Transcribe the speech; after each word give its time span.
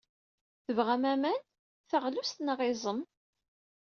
Tebɣam 0.65 1.03
aman, 1.13 1.41
taɣlust 1.89 2.37
neɣ 2.41 2.59
iẓem? 2.69 2.99